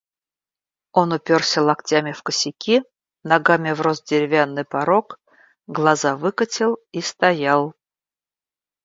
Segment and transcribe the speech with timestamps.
[0.99, 2.81] Он упёрся локтями в косяки,
[3.23, 5.19] ногами врос в деревянный порог,
[5.67, 7.75] глаза выкатил и стоял.